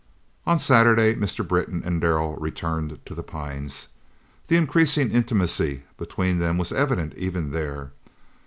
[0.47, 1.47] On Saturday Mr.
[1.47, 3.89] Britton and Darrell returned to The Pines.
[4.47, 7.91] The increasing intimacy between them was evident even there.